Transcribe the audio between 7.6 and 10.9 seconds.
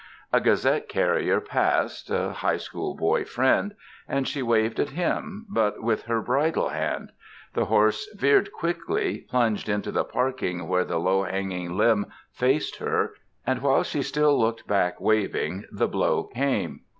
horse veered quickly, plunged into the parking where